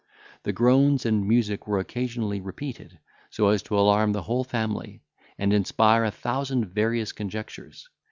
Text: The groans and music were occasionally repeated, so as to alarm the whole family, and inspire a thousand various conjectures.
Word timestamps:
The 0.41 0.51
groans 0.51 1.05
and 1.05 1.27
music 1.27 1.67
were 1.67 1.77
occasionally 1.77 2.41
repeated, 2.41 2.97
so 3.29 3.49
as 3.49 3.61
to 3.61 3.77
alarm 3.77 4.13
the 4.13 4.23
whole 4.23 4.43
family, 4.43 5.03
and 5.37 5.53
inspire 5.53 6.03
a 6.05 6.09
thousand 6.09 6.65
various 6.73 7.11
conjectures. 7.11 7.87